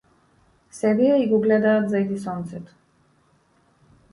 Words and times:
Седеа 0.77 1.19
и 1.25 1.27
го 1.33 1.39
гледаат 1.43 1.85
зајдисонцето. 1.91 2.75